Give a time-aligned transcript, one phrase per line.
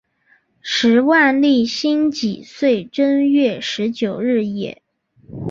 [0.63, 4.81] 时万历辛己岁正月十九日也。